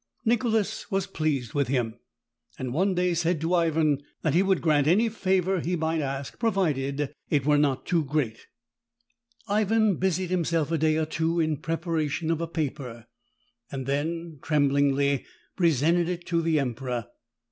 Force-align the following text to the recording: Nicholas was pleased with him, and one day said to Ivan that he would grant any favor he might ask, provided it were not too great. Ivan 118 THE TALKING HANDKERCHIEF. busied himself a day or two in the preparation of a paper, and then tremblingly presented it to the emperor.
Nicholas 0.25 0.89
was 0.89 1.05
pleased 1.05 1.53
with 1.53 1.67
him, 1.67 1.99
and 2.57 2.73
one 2.73 2.95
day 2.95 3.13
said 3.13 3.39
to 3.39 3.53
Ivan 3.53 4.01
that 4.23 4.33
he 4.33 4.41
would 4.41 4.59
grant 4.59 4.87
any 4.87 5.09
favor 5.09 5.59
he 5.59 5.75
might 5.75 6.01
ask, 6.01 6.39
provided 6.39 7.13
it 7.29 7.45
were 7.45 7.59
not 7.59 7.85
too 7.85 8.03
great. 8.03 8.47
Ivan 9.47 9.99
118 9.99 9.99
THE 9.99 9.99
TALKING 9.99 9.99
HANDKERCHIEF. 9.99 9.99
busied 9.99 10.29
himself 10.31 10.71
a 10.71 10.77
day 10.79 10.97
or 10.97 11.05
two 11.05 11.39
in 11.39 11.51
the 11.51 11.57
preparation 11.57 12.31
of 12.31 12.41
a 12.41 12.47
paper, 12.47 13.05
and 13.71 13.85
then 13.85 14.39
tremblingly 14.41 15.23
presented 15.55 16.09
it 16.09 16.25
to 16.25 16.41
the 16.41 16.59
emperor. 16.59 17.05